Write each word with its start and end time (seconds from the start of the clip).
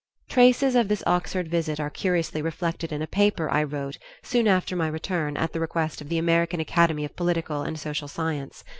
Traces 0.27 0.73
of 0.75 0.87
this 0.87 1.03
Oxford 1.05 1.47
visit 1.47 1.79
are 1.79 1.91
curiously 1.91 2.41
reflected 2.41 2.91
in 2.91 3.03
a 3.03 3.05
paper 3.05 3.51
I 3.51 3.61
wrote 3.61 3.99
soon 4.23 4.47
after 4.47 4.75
my 4.75 4.87
return 4.87 5.37
at 5.37 5.53
the 5.53 5.59
request 5.59 6.01
of 6.01 6.09
the 6.09 6.17
American 6.17 6.59
Academy 6.59 7.05
of 7.05 7.15
Political 7.15 7.61
and 7.61 7.79
Social 7.79 8.07
Science. 8.07 8.63